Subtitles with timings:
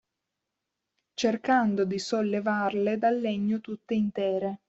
[1.13, 4.59] Cercando di sollevarle dal legno tutte intere.